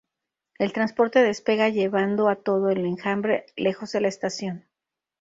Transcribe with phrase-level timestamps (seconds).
[0.57, 4.65] El transporte despega llevando a todo el enjambre lejos de la estación.